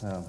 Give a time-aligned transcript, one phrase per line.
[0.00, 0.24] Um,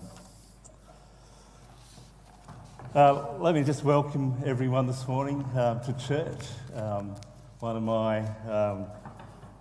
[2.96, 6.42] uh, let me just welcome everyone this morning um, to church.
[6.74, 7.16] Um,
[7.60, 8.88] one of my um,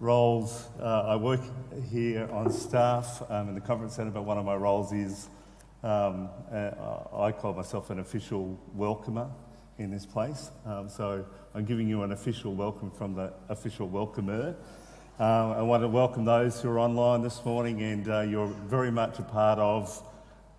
[0.01, 1.43] roles, uh, I work
[1.91, 5.29] here on staff um, in the conference centre, but one of my roles is
[5.83, 6.71] um, uh,
[7.13, 9.29] I call myself an official welcomer
[9.77, 10.51] in this place.
[10.89, 14.57] So I'm giving you an official welcome from the official welcomer.
[15.21, 18.93] Uh, I want to welcome those who are online this morning, and uh, you're very
[18.93, 20.01] much a part of,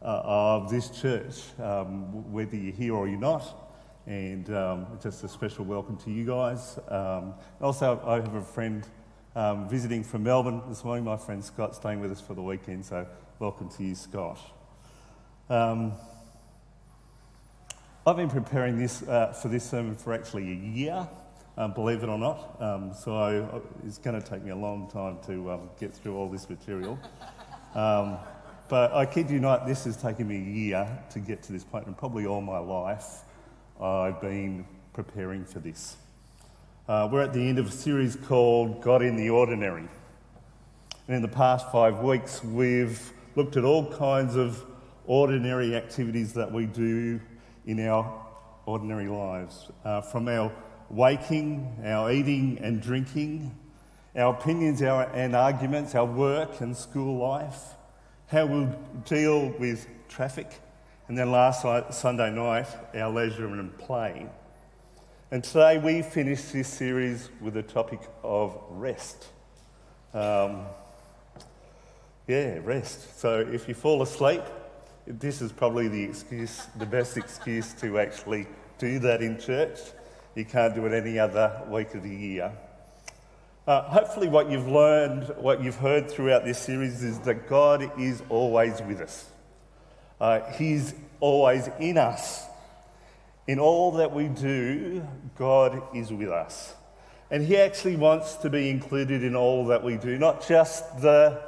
[0.02, 3.72] uh, of this church, um, whether you're here or you're not.
[4.06, 6.78] And um, just a special welcome to you guys.
[6.90, 8.86] Um, also, I have a friend
[9.34, 12.86] um, visiting from Melbourne this morning, my friend Scott, staying with us for the weekend.
[12.86, 13.08] So,
[13.40, 14.42] welcome to you, Scott.
[15.50, 15.94] Um,
[18.06, 21.08] I've been preparing this uh, for this sermon for actually a year
[21.60, 22.60] um, believe it or not.
[22.62, 26.16] Um, so I, it's going to take me a long time to um, get through
[26.16, 26.98] all this material.
[27.76, 28.18] Um,
[28.68, 31.64] but I kid you not, this has taken me a year to get to this
[31.64, 33.20] point, and probably all my life
[33.80, 35.96] I've been preparing for this.
[36.88, 39.88] Uh, we're at the end of a series called God in the Ordinary.
[41.08, 44.66] And in the past five weeks, we've looked at all kinds of
[45.06, 47.22] ordinary activities that we do
[47.68, 48.26] in our
[48.66, 50.52] ordinary lives, uh, from our
[50.90, 53.56] waking, our eating and drinking,
[54.16, 57.76] our opinions our, and arguments, our work and school life,
[58.28, 60.60] how we'll deal with traffic,
[61.08, 64.28] and then last Sunday night, our leisure and play.
[65.32, 69.28] And today we finish this series with the topic of rest.
[70.14, 70.66] Um,
[72.28, 73.20] yeah, rest.
[73.20, 74.42] So if you fall asleep,
[75.06, 79.80] this is probably the excuse, the best excuse to actually do that in church.
[80.36, 82.52] You can't do it any other week of the year.
[83.68, 88.24] Uh, hopefully, what you've learned, what you've heard throughout this series is that God is
[88.30, 89.30] always with us.
[90.20, 92.46] Uh, he's always in us.
[93.48, 95.08] In all that we do,
[95.38, 96.74] God is with us.
[97.32, 101.42] And He actually wants to be included in all that we do, not just the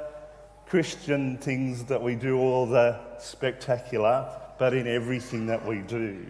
[0.66, 6.24] Christian things that we do, all the spectacular, but in everything that we do.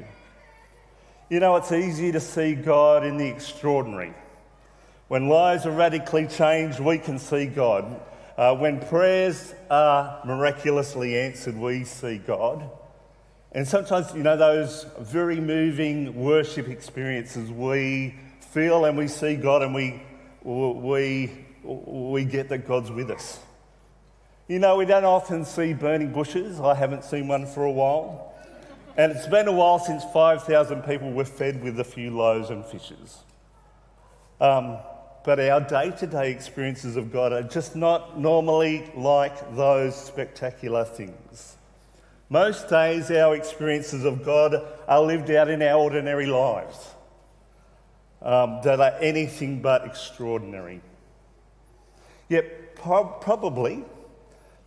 [1.32, 4.12] You know, it's easy to see God in the extraordinary.
[5.08, 8.02] When lives are radically changed, we can see God.
[8.36, 12.70] Uh, when prayers are miraculously answered, we see God.
[13.52, 18.14] And sometimes, you know, those very moving worship experiences, we
[18.50, 20.02] feel and we see God and we,
[20.42, 21.32] we,
[21.64, 23.40] we get that God's with us.
[24.48, 26.60] You know, we don't often see burning bushes.
[26.60, 28.31] I haven't seen one for a while.
[28.96, 32.64] And it's been a while since 5,000 people were fed with a few loaves and
[32.64, 33.18] fishes.
[34.40, 34.78] Um,
[35.24, 40.84] but our day to day experiences of God are just not normally like those spectacular
[40.84, 41.56] things.
[42.28, 44.56] Most days, our experiences of God
[44.88, 46.94] are lived out in our ordinary lives
[48.20, 50.80] um, that are anything but extraordinary.
[52.28, 53.84] Yet, pro- probably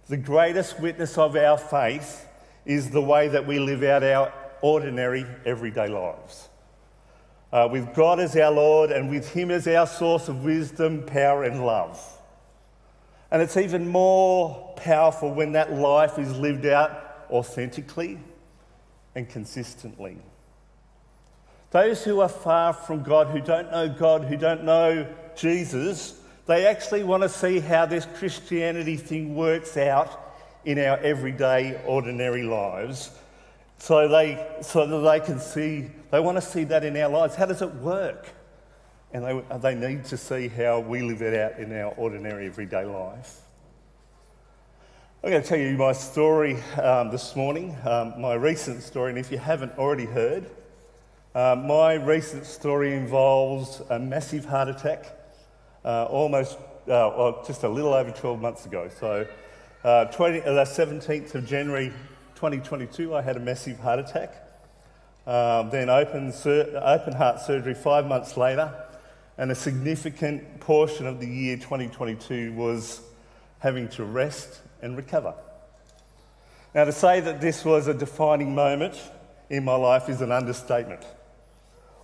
[0.08, 2.28] the greatest witness of our faith
[2.66, 6.50] is the way that we live out our ordinary, everyday lives.
[7.54, 11.44] Uh, with God as our Lord and with Him as our source of wisdom, power,
[11.44, 12.02] and love.
[13.32, 18.20] And it's even more powerful when that life is lived out authentically
[19.14, 20.18] and consistently.
[21.72, 26.66] Those who are far from God, who don't know God, who don't know Jesus, they
[26.66, 30.25] actually want to see how this Christianity thing works out
[30.66, 33.12] in our everyday, ordinary lives
[33.78, 37.36] so, they, so that they can see, they want to see that in our lives.
[37.36, 38.28] How does it work?
[39.14, 42.86] And they, they need to see how we live it out in our ordinary, everyday
[42.86, 43.42] life.
[45.24, 49.20] I'm going to tell you my story um, this morning, um, my recent story, and
[49.20, 50.50] if you haven't already heard,
[51.34, 55.06] uh, my recent story involves a massive heart attack
[55.84, 58.90] uh, almost, uh, well, just a little over 12 months ago.
[59.00, 59.28] So
[59.86, 61.94] uh, 20, uh, the 17th of January
[62.34, 64.34] 2022, I had a massive heart attack.
[65.28, 68.74] Um, then open, sur- open heart surgery five months later,
[69.38, 73.00] and a significant portion of the year 2022 was
[73.60, 75.36] having to rest and recover.
[76.74, 79.00] Now, to say that this was a defining moment
[79.52, 81.06] in my life is an understatement.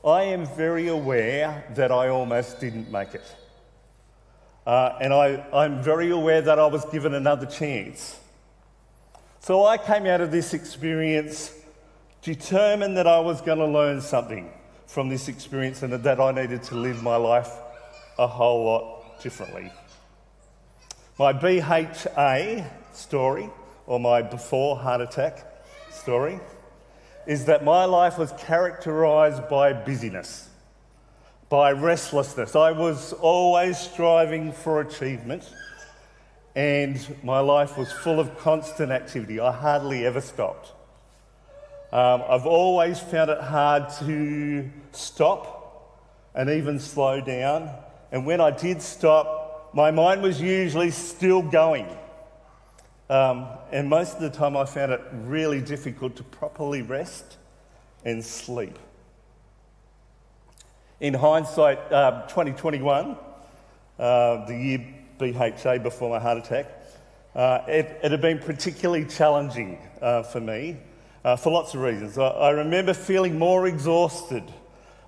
[0.06, 3.36] I am very aware that I almost didn't make it.
[4.66, 8.20] Uh, and I, I'm very aware that I was given another chance.
[9.40, 11.54] So I came out of this experience
[12.22, 14.52] determined that I was going to learn something
[14.86, 17.50] from this experience and that I needed to live my life
[18.20, 19.72] a whole lot differently.
[21.18, 23.50] My BHA story
[23.92, 25.46] or my before heart attack
[25.92, 26.40] story,
[27.28, 30.50] is that my life was characterized by busyness,
[31.52, 32.56] by restlessness.
[32.56, 35.54] I was always striving for achievement,
[36.56, 39.38] and my life was full of constant activity.
[39.42, 40.72] I hardly ever stopped.
[41.92, 46.00] Um, I've always found it hard to stop
[46.34, 47.70] and even slow down.
[48.14, 51.88] And when I did stop, my mind was usually still going.
[53.10, 57.36] Um, and most of the time, I found it really difficult to properly rest
[58.06, 58.80] and sleep.
[61.02, 63.18] In hindsight, uh, 2021,
[63.98, 64.86] uh, the year
[65.18, 66.68] BHA before my heart attack,
[67.34, 70.78] uh, it, it, had been particularly challenging uh, for me
[71.26, 72.20] uh, for lots of reasons.
[72.20, 74.44] I, I remember feeling more exhausted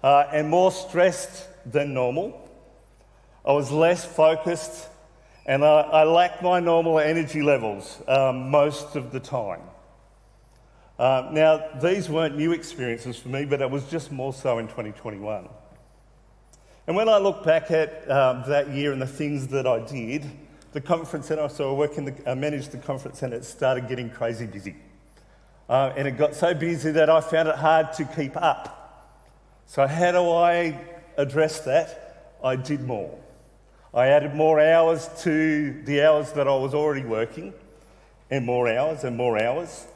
[0.02, 2.50] uh, and more stressed than normal.
[3.46, 4.90] I was less focused
[5.46, 9.62] and I, I lacked my normal energy levels um, most of the time.
[10.98, 14.66] Uh, now, these weren't new experiences for me, but it was just more so in
[14.66, 15.50] 2021.
[16.86, 20.30] And when I look back at um, that year and the things that I did,
[20.74, 23.88] the conference centre, so I work in the, I managed the conference centre, it started
[23.88, 24.76] getting crazy busy.
[25.70, 29.24] Uh, and it got so busy that I found it hard to keep up.
[29.66, 30.78] So, how do I
[31.16, 32.36] address that?
[32.44, 33.18] I did more.
[33.94, 37.54] I added more hours to the hours that I was already working,
[38.30, 39.88] and more hours and more hours.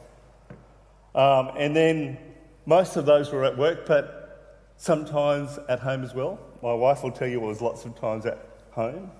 [1.14, 2.16] Um, and then
[2.64, 6.38] most of those were at work, but sometimes at home as well.
[6.62, 8.38] My wife will tell you it was lots of times at
[8.72, 9.10] home.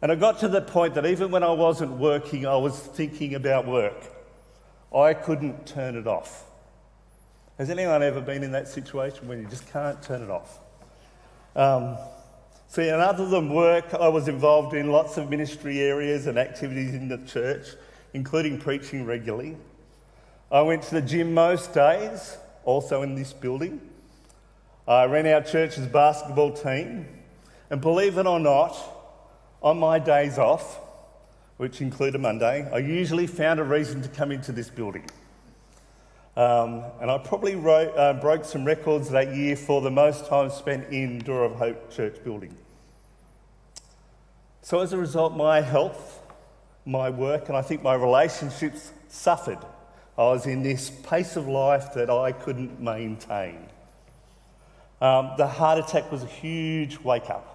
[0.00, 3.34] And I got to the point that even when I wasn't working, I was thinking
[3.34, 4.10] about work.
[4.94, 6.44] I couldn't turn it off.
[7.58, 10.58] Has anyone ever been in that situation when you just can't turn it off?
[11.54, 11.98] Um,
[12.66, 16.94] see, and other than work, I was involved in lots of ministry areas and activities
[16.94, 17.68] in the church,
[18.14, 19.56] including preaching regularly.
[20.50, 23.80] I went to the gym most days, also in this building.
[24.86, 27.06] I ran our church's basketball team.
[27.70, 28.76] And believe it or not,
[29.62, 30.80] on my days off,
[31.56, 35.08] which include a Monday, I usually found a reason to come into this building.
[36.36, 40.50] Um, and I probably wrote, uh, broke some records that year for the most time
[40.50, 42.56] spent in Door of Hope Church building.
[44.62, 46.20] So, as a result, my health,
[46.86, 49.58] my work, and I think my relationships suffered.
[50.16, 53.68] I was in this pace of life that I couldn't maintain.
[55.02, 57.48] Um, the heart attack was a huge wake up.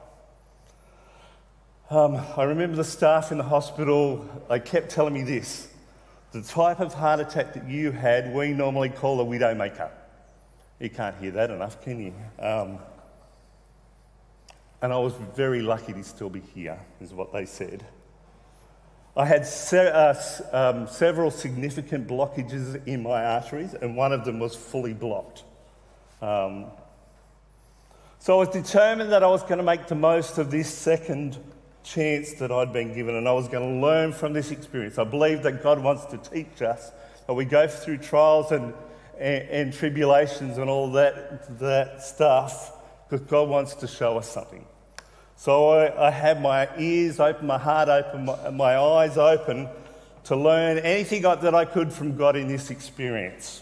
[1.89, 5.69] Um, I remember the staff in the hospital, they kept telling me this
[6.33, 9.89] the type of heart attack that you had, we normally call a widowmaker.
[10.77, 12.13] You can't hear that enough, can you?
[12.37, 12.79] Um,
[14.81, 17.85] and I was very lucky to still be here, is what they said.
[19.15, 20.15] I had se- uh,
[20.51, 25.45] um, several significant blockages in my arteries, and one of them was fully blocked.
[26.21, 26.65] Um,
[28.19, 31.37] so I was determined that I was going to make the most of this second
[31.83, 34.97] chance that I'd been given, and I was going to learn from this experience.
[34.97, 36.91] I believe that God wants to teach us
[37.25, 38.73] that we go through trials and,
[39.17, 42.73] and, and tribulations and all that, that stuff
[43.09, 44.65] because God wants to show us something.
[45.35, 49.69] So I, I had my ears open, my heart open, my, my eyes open
[50.25, 53.61] to learn anything that I could from God in this experience.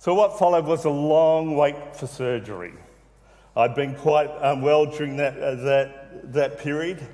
[0.00, 2.72] So, what followed was a long wait for surgery.
[3.58, 7.04] I'd been quite unwell during that, uh, that, that period,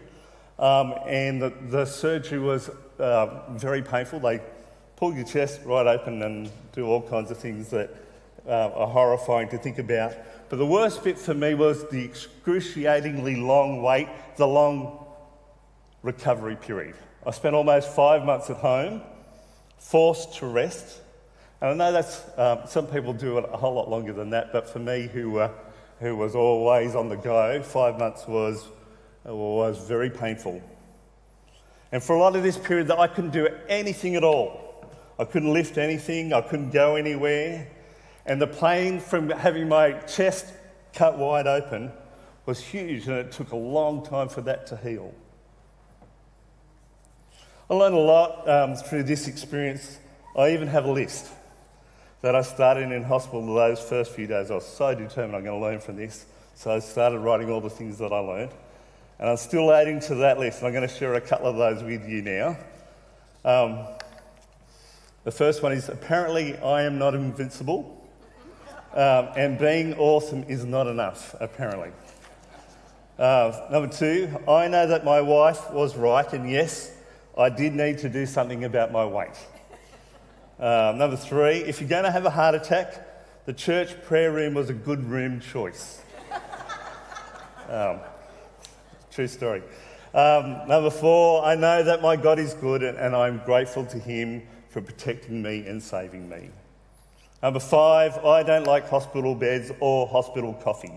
[0.59, 4.21] um, and the, the, surgery was uh, very painful.
[4.21, 4.43] They
[4.97, 7.97] pull your chest right open and do all kinds of things that
[8.47, 10.13] uh, are horrifying to think about.
[10.51, 15.03] But the worst bit for me was the excruciatingly long wait, the long
[16.03, 16.95] recovery period.
[17.27, 19.01] I spent almost five months at home,
[19.79, 21.01] forced to rest.
[21.63, 24.53] And I know that's, um, some people do it a whole lot longer than that,
[24.53, 25.49] but for me, who uh,
[26.01, 28.67] who was always on the go, five months was,
[29.25, 30.63] was very painful.
[31.93, 34.87] And for a lot of this period, that I couldn't do anything at all.
[35.19, 37.69] I couldn't lift anything, I couldn't go anywhere.
[38.27, 40.47] And the pain from having my chest
[40.93, 41.93] cut wide open
[42.47, 45.15] was huge, and it took a long time for that to heal.
[47.71, 49.99] I learned a lot um, through this experience.
[50.37, 51.29] I even have a list
[52.25, 54.51] that I started in hospital those first few days.
[54.51, 56.25] I was so determined I'm going to learn from this.
[56.55, 58.51] So I started writing all the things that I learned.
[59.19, 61.57] And I'm still adding to that list, and I'm going to share a couple of
[61.57, 62.57] those with you now.
[63.45, 63.87] Um,
[65.25, 68.09] the first one is apparently I am not invincible,
[68.95, 71.91] um, and being awesome is not enough, apparently.
[73.19, 76.91] Uh, number two, I know that my wife was right, and yes,
[77.37, 79.37] I did need to do something about my weight.
[80.59, 84.55] Um, number three, if you're going to have a heart attack, the church prayer room
[84.55, 86.03] was a good room choice.
[87.67, 88.01] Um,
[89.11, 89.63] true story.
[90.13, 94.43] Um, number four, I know that my God is good and I'm grateful to Him
[94.69, 96.51] for protecting me and saving me.
[97.43, 100.93] Number five, I don't like hospital beds or hospital coffee.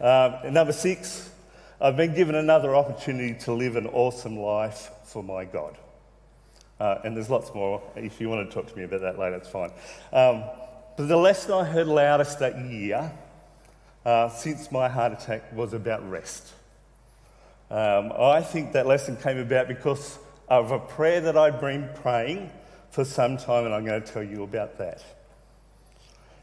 [0.00, 1.28] Um, number six,
[1.80, 5.76] I've been given another opportunity to live an awesome life for my God.
[6.80, 7.82] Uh, and there's lots more.
[7.96, 9.70] If you want to talk to me about that later, it's fine.
[10.12, 10.44] Um,
[10.96, 13.12] but the lesson I heard loudest that year,
[14.04, 16.52] uh, since my heart attack, was about rest.
[17.70, 22.50] Um, I think that lesson came about because of a prayer that I'd been praying
[22.90, 25.02] for some time, and I'm going to tell you about that.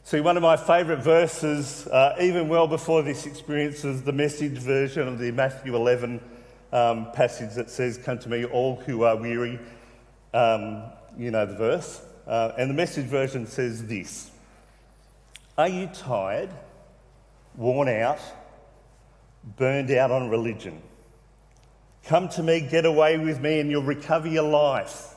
[0.03, 4.57] See, one of my favourite verses, uh, even well before this experience, is the message
[4.57, 6.19] version of the Matthew 11
[6.73, 9.59] um, passage that says, Come to me, all who are weary.
[10.33, 10.83] Um,
[11.17, 12.01] you know the verse.
[12.27, 14.31] Uh, and the message version says this
[15.57, 16.49] Are you tired,
[17.55, 18.19] worn out,
[19.57, 20.81] burned out on religion?
[22.05, 25.15] Come to me, get away with me, and you'll recover your life.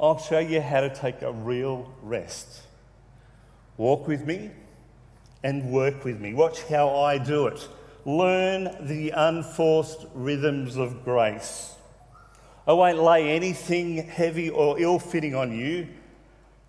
[0.00, 2.62] I'll show you how to take a real rest.
[3.76, 4.50] Walk with me
[5.44, 6.34] and work with me.
[6.34, 7.68] Watch how I do it.
[8.04, 11.74] Learn the unforced rhythms of grace.
[12.66, 15.88] I won't lay anything heavy or ill fitting on you.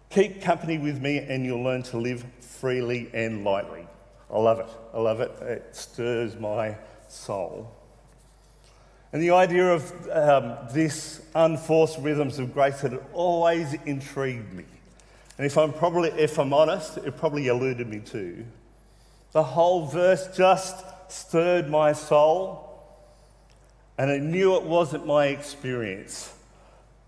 [0.10, 3.88] Keep company with me and you'll learn to live freely and lightly.
[4.32, 4.70] I love it.
[4.94, 5.32] I love it.
[5.42, 6.76] It stirs my
[7.08, 7.72] soul.
[9.12, 14.66] And the idea of um, this unforced rhythms of grace had always intrigued me.
[15.38, 18.44] And if I'm probably, if I'm honest, it probably eluded me too.
[19.32, 22.73] The whole verse just stirred my soul,
[23.98, 26.34] and I knew it wasn't my experience,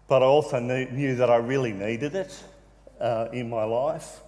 [0.08, 2.44] but I also knew, that I really needed it
[3.00, 4.20] uh, in my life.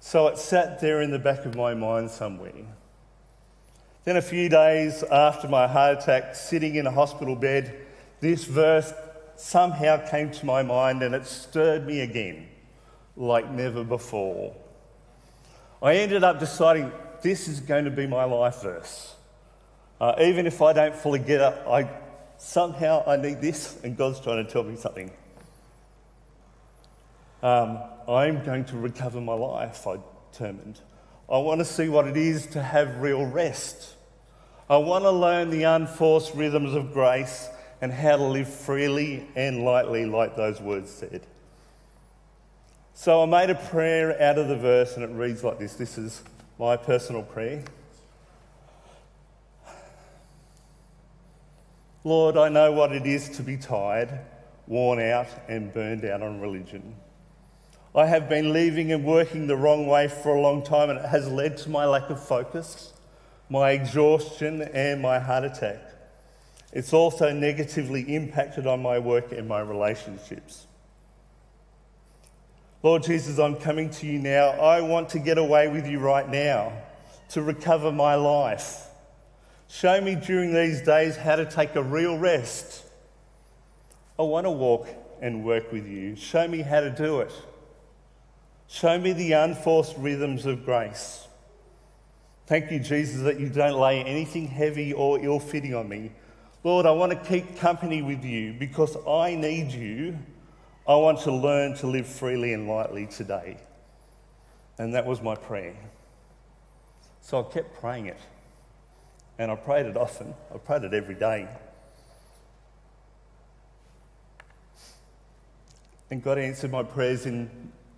[0.00, 2.52] So it sat there in the back of my mind somewhere.
[4.04, 7.74] Then, a few days after my heart attack, sitting in a hospital bed,
[8.20, 8.92] this verse
[9.36, 12.48] somehow came to my mind and it stirred me again
[13.16, 14.54] like never before.
[15.82, 16.90] I ended up deciding
[17.22, 19.14] this is going to be my life verse.
[20.00, 21.88] Uh, even if I don't fully get it, I
[22.38, 25.10] somehow I need this, and God's trying to tell me something.
[27.42, 29.96] Um, I'm going to recover my life, I
[30.32, 30.80] determined.
[31.30, 33.94] I want to see what it is to have real rest.
[34.70, 37.48] I want to learn the unforced rhythms of grace
[37.80, 41.26] and how to live freely and lightly, like those words said.
[42.94, 45.98] So I made a prayer out of the verse, and it reads like this This
[45.98, 46.22] is
[46.58, 47.62] my personal prayer.
[52.08, 54.08] Lord, I know what it is to be tired,
[54.66, 56.96] worn out, and burned out on religion.
[57.94, 61.04] I have been living and working the wrong way for a long time, and it
[61.04, 62.94] has led to my lack of focus,
[63.50, 65.82] my exhaustion, and my heart attack.
[66.72, 70.66] It's also negatively impacted on my work and my relationships.
[72.82, 74.48] Lord Jesus, I'm coming to you now.
[74.48, 76.72] I want to get away with you right now
[77.30, 78.87] to recover my life.
[79.68, 82.84] Show me during these days how to take a real rest.
[84.18, 84.88] I want to walk
[85.20, 86.16] and work with you.
[86.16, 87.32] Show me how to do it.
[88.66, 91.26] Show me the unforced rhythms of grace.
[92.46, 96.12] Thank you, Jesus, that you don't lay anything heavy or ill fitting on me.
[96.64, 100.18] Lord, I want to keep company with you because I need you
[100.88, 103.58] I want to learn to live freely and lightly today.
[104.78, 105.76] And that was my prayer.
[107.20, 108.18] So I kept praying it.
[109.38, 110.34] And I prayed it often.
[110.52, 111.48] I prayed it every day.
[116.10, 117.50] And God answered my prayers in,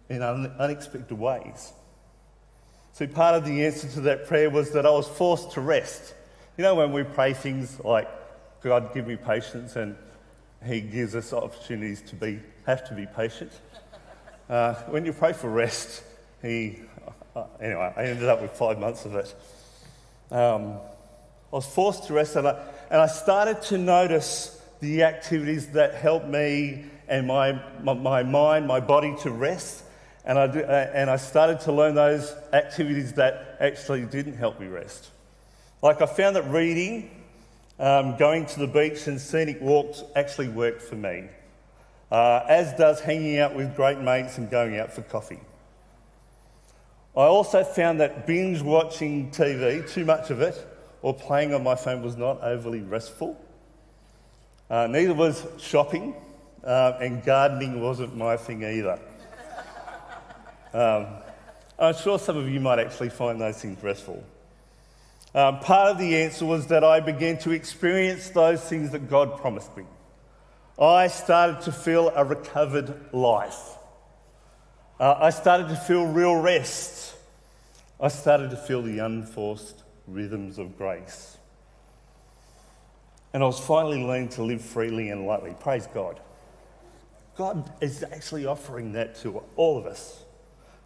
[0.08, 1.72] in unexpected ways.
[2.92, 6.14] See, part of the answer to that prayer was that I was forced to rest.
[6.58, 8.08] You know, when we pray things like,
[8.62, 9.96] God, give me patience, and
[10.66, 13.52] He gives us opportunities to be have to be patient.
[14.48, 16.02] Uh, when you pray for rest,
[16.42, 16.80] he,
[17.34, 19.34] uh, anyway, I ended up with five months of it.
[20.30, 20.78] Um,
[21.52, 25.94] I was forced to rest, and I, and I started to notice the activities that
[25.94, 29.84] helped me and my, my, my mind, my body to rest.
[30.24, 34.66] And I, uh, and I started to learn those activities that actually didn't help me
[34.66, 35.10] rest.
[35.82, 37.10] Like I found that reading,
[37.78, 41.28] um, going to the beach, and scenic walks actually worked for me
[42.10, 45.40] uh, as does hanging out with great mates and going out for coffee.
[47.16, 50.66] I also found that binge watching TV, too much of it,
[51.02, 53.40] or playing on my phone was not overly restful.
[54.68, 56.14] Uh, neither was shopping,
[56.64, 58.98] uh, and gardening wasn't my thing either.
[60.72, 61.06] Um,
[61.78, 64.22] I'm sure some of you might actually find those things restful.
[65.34, 69.38] Um, part of the answer was that I began to experience those things that God
[69.38, 69.84] promised me.
[70.78, 73.76] I started to feel a recovered life.
[74.98, 77.14] Uh, I started to feel real rest.
[78.00, 79.79] I started to feel the unforced
[80.10, 81.38] rhythms of grace.
[83.32, 85.54] And I was finally learning to live freely and lightly.
[85.60, 86.20] Praise God.
[87.36, 90.24] God is actually offering that to all of us.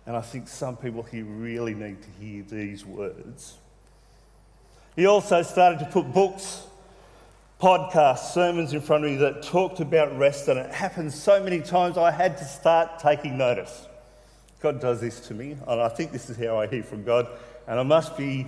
[0.07, 3.57] And I think some people here really need to hear these words.
[4.95, 6.67] He also started to put books,
[7.61, 11.61] podcasts, sermons in front of me that talked about rest, and it happened so many
[11.61, 13.87] times I had to start taking notice.
[14.61, 17.27] God does this to me, and I think this is how I hear from God,
[17.67, 18.47] and I must be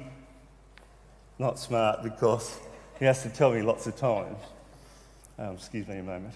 [1.39, 2.59] not smart because
[2.99, 4.39] He has to tell me lots of times.
[5.39, 6.35] Um, excuse me a moment.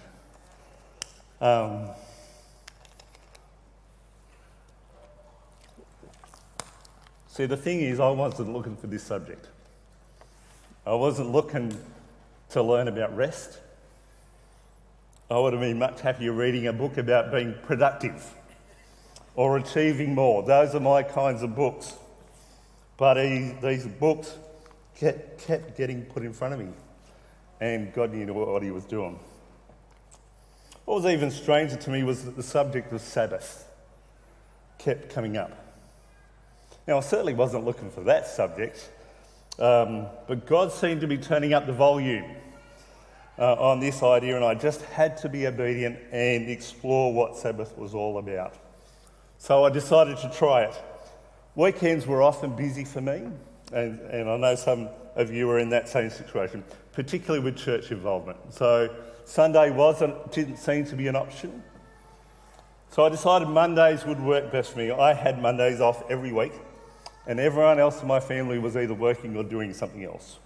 [1.40, 1.88] Um,
[7.28, 9.46] see, the thing is, I wasn't looking for this subject.
[10.86, 11.74] I wasn't looking
[12.50, 13.58] to learn about rest.
[15.30, 18.34] I would have been much happier reading a book about being productive
[19.34, 20.42] or achieving more.
[20.42, 21.94] Those are my kinds of books.
[22.98, 24.34] But he, these books
[24.96, 26.68] kept, kept getting put in front of me,
[27.60, 29.18] and God knew what he was doing.
[30.84, 33.68] What was even stranger to me was that the subject of Sabbath
[34.78, 35.52] kept coming up.
[36.86, 38.90] Now, I certainly wasn't looking for that subject,
[39.58, 42.24] um, but God seemed to be turning up the volume
[43.38, 47.76] uh, on this idea, and I just had to be obedient and explore what Sabbath
[47.78, 48.54] was all about.
[49.38, 50.74] So I decided to try it.
[51.54, 53.22] Weekends were often busy for me,
[53.72, 57.90] and, and I know some of you are in that same situation, particularly with church
[57.90, 58.38] involvement.
[58.52, 61.62] So Sunday wasn't, didn't seem to be an option.
[62.90, 64.90] So I decided Mondays would work best for me.
[64.90, 66.52] I had Mondays off every week,
[67.26, 70.38] and everyone else in my family was either working or doing something else.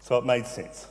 [0.00, 0.86] So it made sense.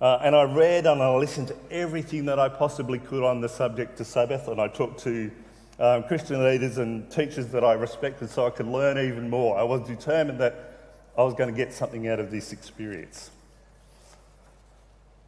[0.00, 3.48] Uh, and I read and I listened to everything that I possibly could on the
[3.48, 5.30] subject of Sabbath, and I talked to
[5.78, 9.58] um, Christian leaders and teachers that I respected so I could learn even more.
[9.58, 10.78] I was determined that
[11.16, 13.30] I was going to get something out of this experience.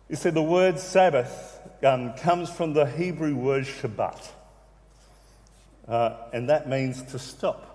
[0.08, 4.28] You see, the word Sabbath um, comes from the Hebrew word Shabbat,
[5.86, 7.66] uh, and that means to stop.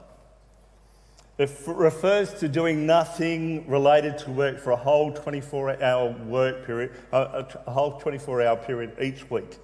[1.38, 6.92] It refers to doing nothing related to work for a whole 24 hour work period,
[7.12, 9.58] uh, a whole 24 hour period each week.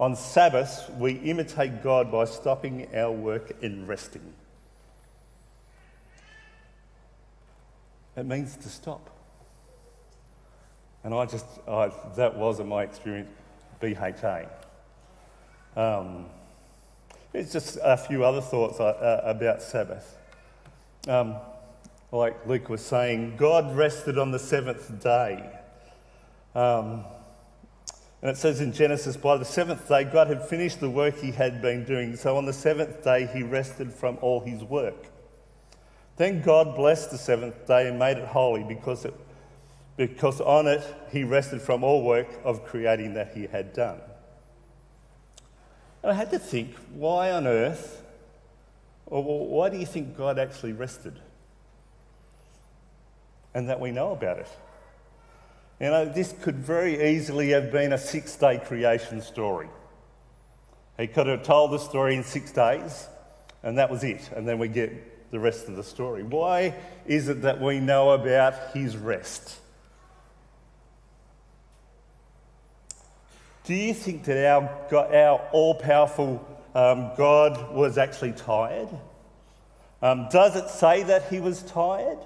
[0.00, 4.32] On Sabbath, we imitate God by stopping our work and resting.
[8.16, 9.10] It means to stop.
[11.04, 13.28] And I just, I, that was in my experience,
[13.80, 14.46] BHA.
[15.76, 16.24] Um,
[17.34, 20.16] it's just a few other thoughts uh, uh, about Sabbath.
[21.08, 21.36] Um,
[22.10, 25.44] like Luke was saying, God rested on the seventh day.
[26.54, 27.04] Um,
[28.22, 31.30] and it says in Genesis, by the seventh day, God had finished the work he
[31.30, 32.16] had been doing.
[32.16, 35.06] So on the seventh day, he rested from all his work.
[36.16, 39.14] Then God blessed the seventh day and made it holy because, it,
[39.96, 44.00] because on it he rested from all work of creating that he had done.
[46.02, 48.02] And I had to think, why on earth,
[49.06, 51.18] or why do you think God actually rested?
[53.54, 54.48] And that we know about it.
[55.80, 59.68] You know, this could very easily have been a six day creation story.
[60.98, 63.08] He could have told the story in six days,
[63.62, 66.22] and that was it, and then we get the rest of the story.
[66.22, 66.74] Why
[67.06, 69.56] is it that we know about his rest?
[73.64, 78.88] Do you think that our, our all powerful um, God was actually tired?
[80.02, 82.18] Um, does it say that he was tired?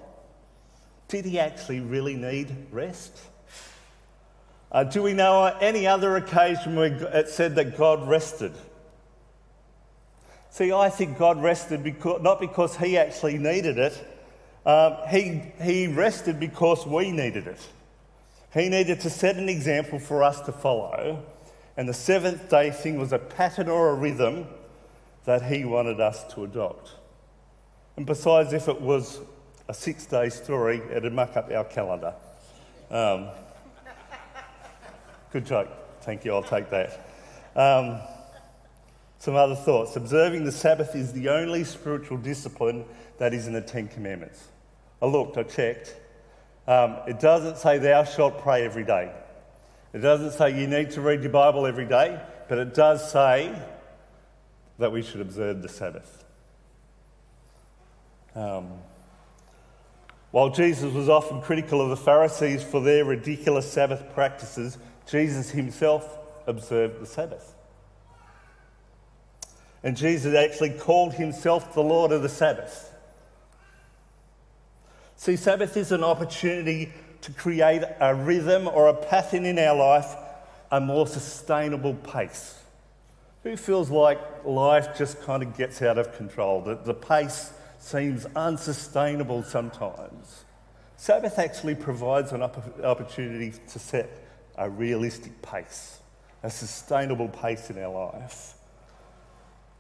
[1.07, 3.21] Did he actually really need rest?
[4.75, 8.53] Uh, do we know any other occasion where it said that God rested?
[10.51, 14.11] See, I think God rested because, not because He actually needed it,
[14.67, 17.61] um, he, he rested because we needed it.
[18.53, 21.25] He needed to set an example for us to follow,
[21.77, 24.49] and the seventh day thing was a pattern or a rhythm
[25.25, 26.91] that He wanted us to adopt.
[27.97, 29.21] And besides, if it was
[29.69, 32.15] a six day story, it'd muck up our calendar.
[32.91, 33.29] Um,
[35.35, 35.68] Good joke.
[36.03, 36.33] Thank you.
[36.33, 37.09] I'll take that.
[37.57, 37.99] Um,
[39.18, 39.97] some other thoughts.
[39.97, 42.85] Observing the Sabbath is the only spiritual discipline
[43.18, 44.47] that is in the Ten Commandments.
[45.03, 45.97] I looked, I checked.
[46.68, 49.11] Um, it doesn't say thou shalt pray every day.
[49.92, 53.61] It doesn't say you need to read your Bible every day, but it does say
[54.79, 56.25] that we should observe the Sabbath.
[58.37, 58.70] Um,
[60.31, 66.19] while Jesus was often critical of the Pharisees for their ridiculous Sabbath practices, Jesus himself
[66.47, 67.55] observed the Sabbath.
[69.83, 72.90] And Jesus actually called himself the Lord of the Sabbath.
[75.17, 80.14] See, Sabbath is an opportunity to create a rhythm or a pattern in our life,
[80.71, 82.59] a more sustainable pace.
[83.43, 86.62] Who feels like life just kind of gets out of control?
[86.62, 90.45] That the pace seems unsustainable sometimes.
[90.97, 94.24] Sabbath actually provides an opportunity to set
[94.57, 95.99] a realistic pace,
[96.43, 98.55] a sustainable pace in our life.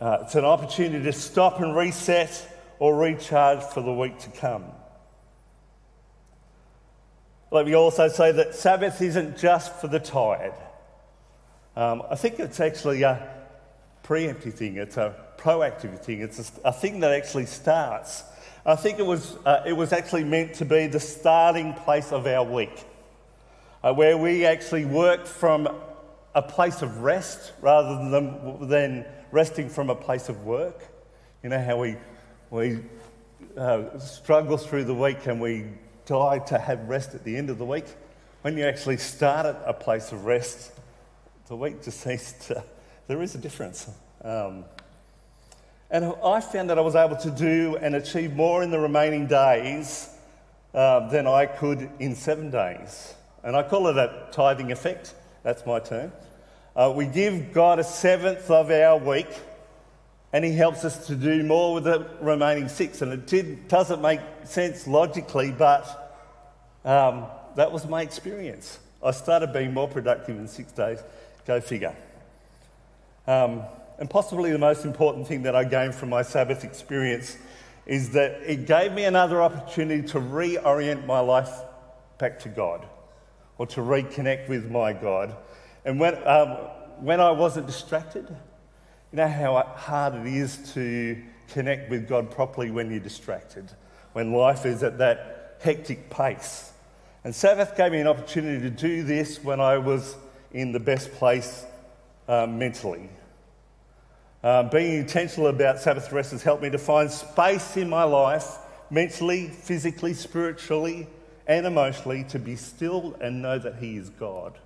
[0.00, 4.64] Uh, it's an opportunity to stop and reset or recharge for the week to come.
[7.50, 10.54] Let me also say that Sabbath isn't just for the tired.
[11.76, 13.28] Um, I think it's actually a
[14.02, 18.24] preemptive thing, it's a proactive thing, it's a, a thing that actually starts.
[18.66, 22.26] I think it was, uh, it was actually meant to be the starting place of
[22.26, 22.84] our week,
[23.84, 25.68] uh, where we actually work from
[26.34, 30.88] a place of rest rather than, than resting from a place of work.
[31.42, 31.96] You know how we,
[32.50, 32.80] we
[33.58, 35.66] uh, struggle through the week and we
[36.06, 37.84] die to have rest at the end of the week.
[38.40, 40.72] When you actually start at a place of rest,
[41.48, 42.64] the week just seems to,
[43.06, 43.90] there is a difference.
[44.22, 44.64] Um,
[45.90, 49.26] and I found that I was able to do and achieve more in the remaining
[49.26, 50.08] days
[50.72, 53.14] uh, than I could in seven days.
[53.44, 55.14] And I call it a tithing effect.
[55.42, 56.12] That's my term.
[56.74, 59.28] Uh, we give God a seventh of our week,
[60.32, 63.02] and He helps us to do more with the remaining six.
[63.02, 65.84] And it did, doesn't make sense logically, but
[66.86, 68.78] um, that was my experience.
[69.04, 71.00] I started being more productive in six days.
[71.46, 71.94] Go figure.
[73.26, 73.62] Um,
[73.98, 77.36] and possibly the most important thing that I gained from my Sabbath experience
[77.84, 81.52] is that it gave me another opportunity to reorient my life
[82.18, 82.86] back to God
[83.58, 85.34] or to reconnect with my God.
[85.84, 86.48] And when, um,
[87.00, 88.28] when I wasn't distracted,
[89.12, 93.70] you know how hard it is to connect with God properly when you're distracted,
[94.12, 96.72] when life is at that hectic pace.
[97.22, 100.16] And Sabbath gave me an opportunity to do this when I was
[100.52, 101.64] in the best place
[102.28, 103.08] uh, mentally.
[104.42, 108.58] Um, being intentional about Sabbath rest has helped me to find space in my life,
[108.90, 111.06] mentally, physically, spiritually,
[111.46, 114.58] and emotionally, to be still and know that He is God.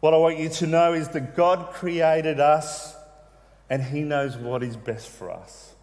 [0.00, 2.96] What I want you to know is that God created us
[3.70, 5.74] and He knows what is best for us.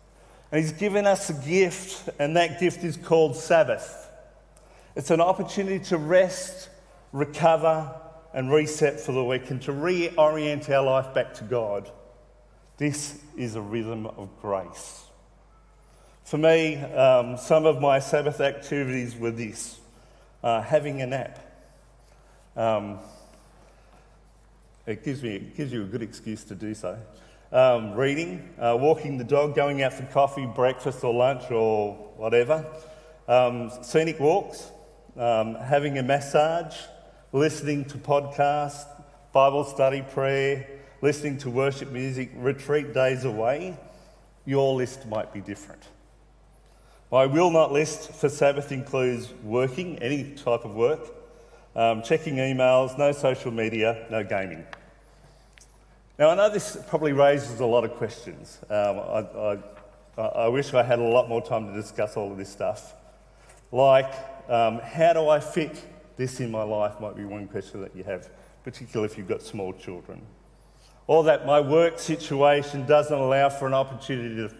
[0.52, 4.08] And He's given us a gift, and that gift is called Sabbath.
[4.96, 6.70] It's an opportunity to rest,
[7.14, 7.94] recover,
[8.34, 11.90] and reset for the week and to reorient our life back to God.
[12.78, 15.04] This is a rhythm of grace.
[16.24, 19.80] For me, um, some of my Sabbath activities were this
[20.44, 21.40] uh, having a nap.
[22.56, 23.00] Um,
[24.86, 27.00] it, gives me, it gives you a good excuse to do so.
[27.52, 32.66] Um, reading, uh, walking the dog, going out for coffee, breakfast, or lunch, or whatever.
[33.28, 34.70] Um, scenic walks,
[35.18, 36.76] um, having a massage
[37.32, 38.86] listening to podcasts,
[39.32, 40.68] Bible study, prayer,
[41.02, 43.78] listening to worship music, retreat days away,
[44.46, 45.84] your list might be different.
[47.12, 51.00] My will not list for Sabbath includes working, any type of work,
[51.76, 54.64] um, checking emails, no social media, no gaming.
[56.20, 58.60] Now, I know this probably raises a lot of questions.
[58.70, 59.58] Um, I,
[60.22, 62.94] I, I, wish I had a lot more time to discuss all of this stuff.
[63.72, 64.14] Like,
[64.48, 65.84] um, how do I fit
[66.20, 68.30] this in my life might be one question that you have,
[68.64, 70.22] particularly if you've got small children.
[71.08, 74.54] Or that my work situation doesn't allow for an opportunity to,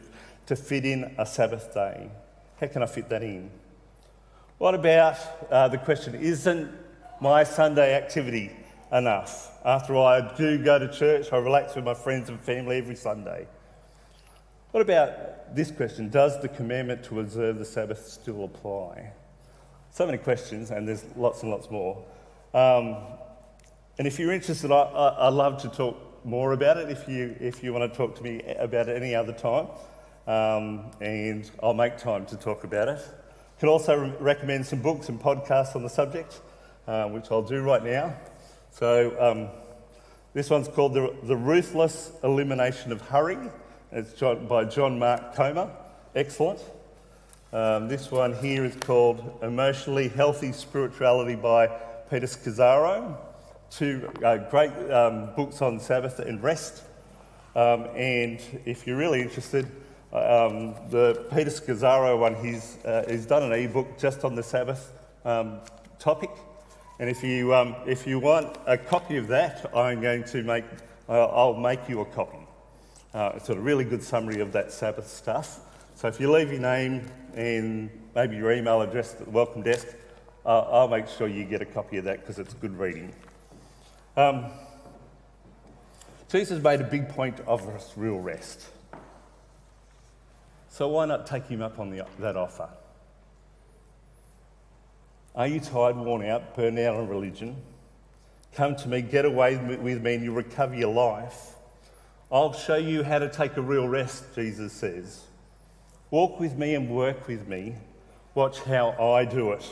[0.48, 2.10] to fit in a Sabbath day.
[2.60, 3.50] How can I fit that in?
[4.58, 5.16] What about
[5.50, 6.70] uh, the question, isn't
[7.22, 8.52] my Sunday activity
[8.92, 9.52] enough?
[9.64, 12.96] After all, I do go to church, I relax with my friends and family every
[12.96, 13.48] Sunday.
[14.72, 16.10] What about this question?
[16.10, 19.14] Does the commandment to observe the Sabbath still apply?
[19.92, 22.04] So many questions, and there's lots and lots more.
[22.54, 22.98] Um,
[23.98, 27.38] and if you're interested, I, I, would love to talk more about it if you,
[27.40, 29.68] if you want to talk to me about it any other time.
[30.30, 33.02] Um, and I'll make time to talk about it.
[33.60, 36.40] Can also re- recommend some books and podcasts on the subject,
[36.88, 38.16] uh, which I'll do right now.
[38.70, 39.50] So um,
[40.36, 43.40] this one's called the, the, Ruthless Elimination of Hurry.
[43.92, 45.72] It's John, by John Mark Comer.
[46.14, 46.60] Excellent.
[47.52, 51.70] Um, this one here is called Emotionally Healthy Spirituality by
[52.12, 53.18] Peter Scazzero,
[53.72, 56.84] two uh, great um, books on Sabbath and rest.
[57.56, 59.68] Um, and if you're really interested,
[60.12, 64.92] um, the Peter Scazzero one, he's, uh, he's done an ebook just on the Sabbath
[65.24, 65.60] um,
[66.00, 66.32] topic.
[67.00, 70.66] And if you, um, if you want a copy of that, I'm going to make,
[71.08, 72.40] uh, I'll make you a copy.
[73.14, 75.60] Uh, it's a really good summary of that Sabbath stuff.
[75.96, 79.88] So if you leave your name and maybe your email address at the welcome desk,
[80.46, 83.14] uh, I'll make sure you get a copy of that because it's good reading.
[84.18, 84.46] Um,
[86.32, 87.64] Jesus made a big point of
[87.96, 88.66] real rest.
[90.70, 92.70] So why not take him up on the, that offer?
[95.36, 97.56] Are you tired, worn out, burned out on religion?
[98.54, 101.56] Come to me, get away with me, and you'll recover your life.
[102.32, 105.24] I'll show you how to take a real rest, Jesus says.
[106.12, 107.76] Walk with me and work with me.
[108.36, 109.66] Watch how I do it.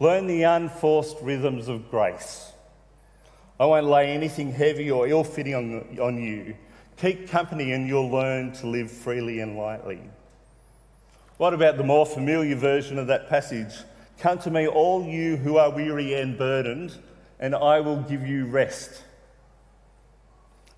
[0.00, 2.52] Learn the unforced rhythms of grace.
[3.58, 6.56] I won't lay anything heavy or ill fitting on, on you.
[6.96, 10.00] Keep company and you'll learn to live freely and lightly.
[11.36, 13.74] What about the more familiar version of that passage?
[14.18, 16.96] Come to me, all you who are weary and burdened,
[17.40, 19.02] and I will give you rest.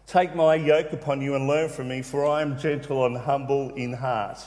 [0.07, 3.75] Take my yoke upon you and learn from me, for I am gentle and humble
[3.75, 4.39] in heart,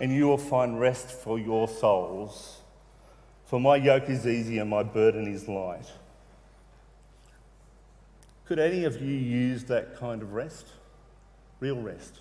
[0.00, 2.58] and you will find rest for your souls.
[3.44, 5.86] For my yoke is easy and my burden is light.
[8.46, 10.66] Could any of you use that kind of rest?
[11.60, 12.20] Real rest.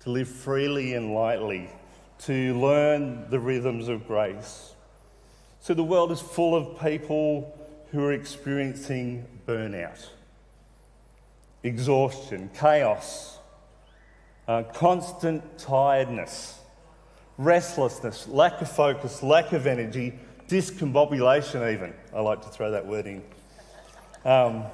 [0.00, 1.68] To live freely and lightly,
[2.20, 4.72] to learn the rhythms of grace.
[5.60, 7.54] So the world is full of people
[7.90, 10.06] who are experiencing burnout,
[11.62, 13.38] exhaustion, chaos,
[14.46, 16.58] uh, constant tiredness,
[17.38, 21.92] restlessness, lack of focus, lack of energy, discombobulation, even.
[22.14, 23.22] I like to throw that word in.
[24.24, 24.64] Um,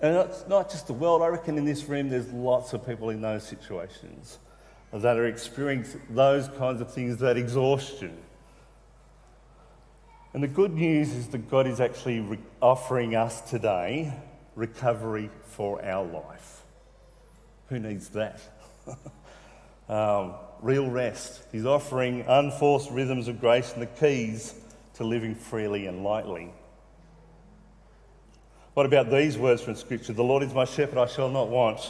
[0.00, 3.10] and it's not just the world, I reckon in this room there's lots of people
[3.10, 4.38] in those situations
[4.92, 8.16] that are experiencing those kinds of things, that exhaustion.
[10.32, 14.12] And the good news is that God is actually re- offering us today
[14.54, 16.62] recovery for our life.
[17.68, 18.40] Who needs that?
[19.88, 21.42] um, real rest.
[21.52, 24.54] He's offering unforced rhythms of grace and the keys
[24.94, 26.52] to living freely and lightly.
[28.78, 30.12] What about these words from Scripture?
[30.12, 31.80] The Lord is my shepherd, I shall not want.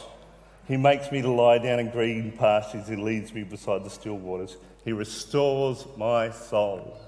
[0.67, 2.87] He makes me to lie down in green pastures.
[2.87, 4.57] He leads me beside the still waters.
[4.83, 6.99] He restores my soul.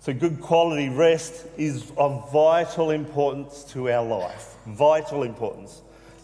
[0.00, 4.56] So, good quality rest is of vital importance to our life.
[4.66, 5.80] Vital importance.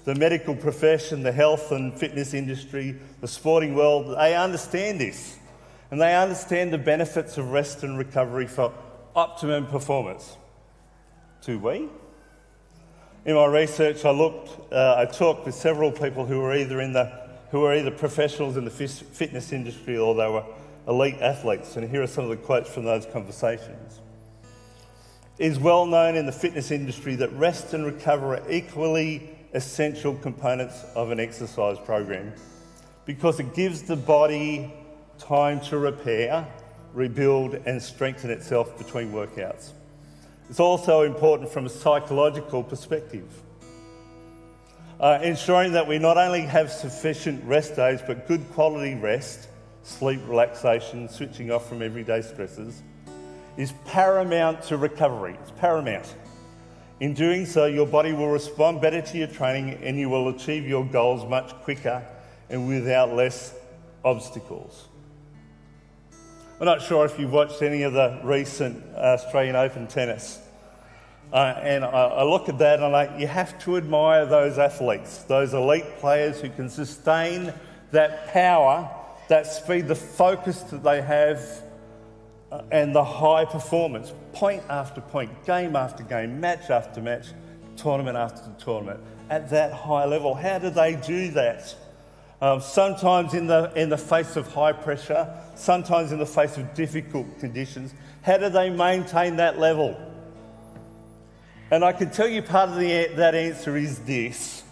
[0.06, 5.38] The medical profession, the health and fitness industry, the sporting world, they understand this.
[5.92, 8.74] And they understand the benefits of rest and recovery for
[9.14, 10.36] optimum performance
[11.42, 11.88] to we.
[13.24, 16.92] In my research, I looked, uh, I talked with several people who were either in
[16.92, 17.12] the,
[17.50, 20.44] who were either professionals in the fitness industry or they were
[20.88, 21.76] elite athletes.
[21.76, 24.00] And here are some of the quotes from those conversations.
[25.38, 30.14] It is well known in the fitness industry that rest and recovery are equally essential
[30.14, 32.32] components of an exercise program
[33.04, 34.72] because it gives the body
[35.18, 36.46] time to repair,
[36.94, 39.72] rebuild, and strengthen itself between workouts.
[40.50, 43.24] It's also important from a psychological perspective.
[44.98, 49.48] Uh, ensuring that we not only have sufficient rest days, but good quality rest,
[49.84, 52.82] sleep, relaxation, switching off from everyday stresses,
[53.56, 55.36] is paramount to recovery.
[55.40, 56.16] It's paramount.
[56.98, 60.66] In doing so, your body will respond better to your training and you will achieve
[60.66, 62.04] your goals much quicker
[62.48, 63.54] and without less
[64.04, 64.88] obstacles.
[66.60, 70.40] I'm not sure if you've watched any of the recent Australian Open tennis.
[71.32, 74.58] Uh, and I, I, look at that and I'm like you have to admire those
[74.58, 77.54] athletes, those elite players who can sustain
[77.92, 78.90] that power,
[79.28, 81.40] that speed, the focus that they have,
[82.52, 87.28] uh, and the high performance, point after point, game after game, match after match,
[87.78, 90.34] tournament after tournament, at that high level.
[90.34, 91.74] How do they do that?
[92.42, 96.72] Um, sometimes in the, in the face of high pressure, sometimes in the face of
[96.72, 97.92] difficult conditions.
[98.22, 99.98] How do they maintain that level?
[101.70, 104.62] And I can tell you part of the, that answer is this,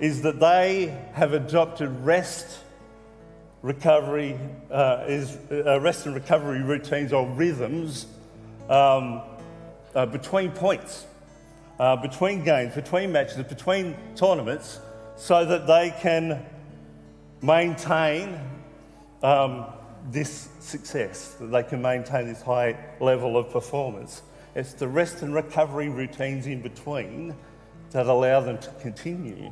[0.00, 2.60] is that they have adopted rest,
[3.62, 4.38] recovery,
[4.70, 8.06] uh, is, uh, rest and recovery routines or rhythms
[8.68, 9.22] um,
[9.94, 11.06] uh, between points,
[11.80, 14.78] uh, between games, between matches, between tournaments,
[15.16, 16.44] so that they can
[17.44, 18.40] maintain
[19.22, 19.66] um,
[20.10, 24.22] this success, that they can maintain this high level of performance.
[24.54, 27.34] It's the rest and recovery routines in between
[27.90, 29.50] that allow them to continue.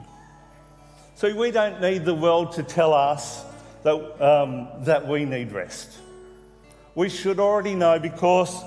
[1.14, 3.44] So we don't need the world to tell us
[3.83, 5.92] that, um, that we need rest.
[6.94, 8.62] We should already know because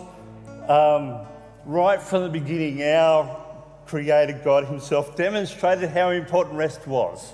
[0.68, 1.26] um,
[1.66, 3.44] right from the beginning, our
[3.86, 7.34] Creator God Himself demonstrated how important rest was,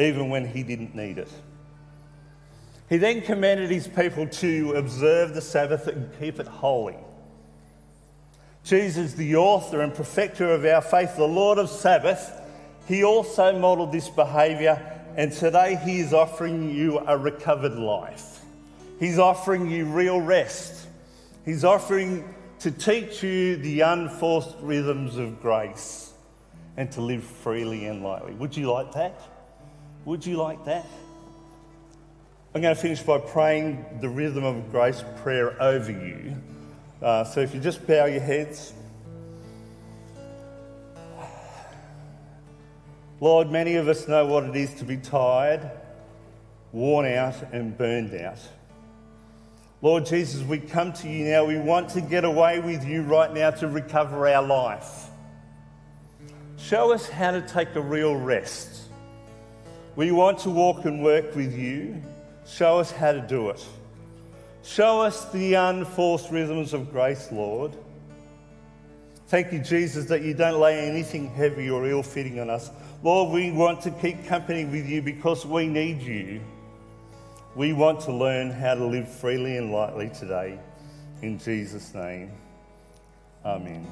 [0.00, 1.30] even when He didn't need it.
[2.88, 6.96] He then commanded His people to observe the Sabbath and keep it holy.
[8.64, 12.40] Jesus, the author and perfecter of our faith, the Lord of Sabbath,
[12.86, 14.80] he also modelled this behaviour,
[15.16, 18.40] and today he is offering you a recovered life.
[18.98, 20.88] He's offering you real rest.
[21.44, 26.12] He's offering to teach you the unforced rhythms of grace
[26.76, 28.34] and to live freely and lightly.
[28.34, 29.20] Would you like that?
[30.04, 30.86] Would you like that?
[32.54, 36.36] I'm going to finish by praying the rhythm of grace prayer over you.
[37.00, 38.72] Uh, so if you just bow your heads.
[43.20, 45.70] Lord, many of us know what it is to be tired,
[46.72, 48.38] worn out, and burned out.
[49.82, 51.44] Lord Jesus, we come to you now.
[51.44, 55.06] We want to get away with you right now to recover our life.
[56.56, 58.69] Show us how to take a real rest.
[60.00, 62.02] We want to walk and work with you.
[62.46, 63.62] Show us how to do it.
[64.62, 67.76] Show us the unforced rhythms of grace, Lord.
[69.28, 72.70] Thank you, Jesus, that you don't lay anything heavy or ill fitting on us.
[73.02, 76.40] Lord, we want to keep company with you because we need you.
[77.54, 80.58] We want to learn how to live freely and lightly today.
[81.20, 82.32] In Jesus' name,
[83.44, 83.86] Amen.